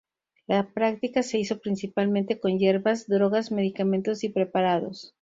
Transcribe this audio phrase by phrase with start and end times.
[0.47, 5.09] La práctica se hizo principalmente con hierbas, drogas, medicamentos y preparados.